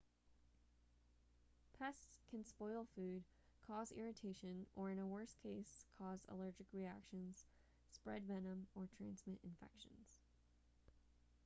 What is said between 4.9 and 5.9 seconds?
a worse case